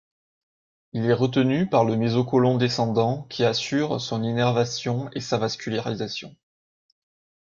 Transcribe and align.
Il 0.93 1.05
est 1.05 1.13
retenu 1.13 1.69
par 1.69 1.85
le 1.85 1.95
mésocôlon 1.95 2.57
descendant, 2.57 3.25
qui 3.29 3.43
assure 3.45 4.01
son 4.01 4.23
innervation 4.23 5.11
et 5.13 5.19
sa 5.21 5.37
vascularisation. 5.37 6.35